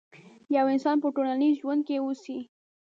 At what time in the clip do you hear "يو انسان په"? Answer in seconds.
0.55-1.07